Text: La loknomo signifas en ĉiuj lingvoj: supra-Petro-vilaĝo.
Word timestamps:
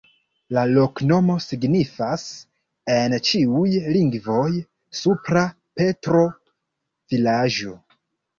La 0.57 0.61
loknomo 0.67 1.33
signifas 1.43 2.23
en 2.93 3.15
ĉiuj 3.27 3.67
lingvoj: 3.97 4.47
supra-Petro-vilaĝo. 5.01 7.77